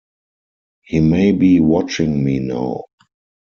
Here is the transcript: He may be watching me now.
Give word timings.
He 0.81 0.99
may 0.99 1.31
be 1.31 1.59
watching 1.59 2.23
me 2.23 2.39
now. 2.39 2.85